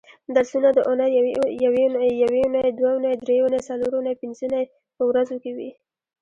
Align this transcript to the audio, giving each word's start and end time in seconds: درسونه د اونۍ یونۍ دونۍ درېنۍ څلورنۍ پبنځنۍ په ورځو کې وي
درسونه 0.35 0.69
د 0.73 0.79
اونۍ 0.89 1.09
یونۍ 2.21 2.67
دونۍ 2.79 3.13
درېنۍ 3.25 3.59
څلورنۍ 3.67 4.13
پبنځنۍ 4.19 4.63
په 4.97 5.03
ورځو 5.09 5.35
کې 5.43 5.51
وي 5.57 5.69